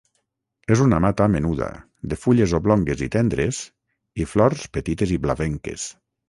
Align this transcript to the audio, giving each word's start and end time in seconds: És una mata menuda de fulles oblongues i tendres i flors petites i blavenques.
És 0.75 0.79
una 0.85 0.97
mata 1.05 1.27
menuda 1.33 1.67
de 2.13 2.17
fulles 2.21 2.55
oblongues 2.59 3.05
i 3.09 3.11
tendres 3.17 3.61
i 4.25 4.29
flors 4.33 4.65
petites 4.79 5.15
i 5.19 5.21
blavenques. 5.29 5.87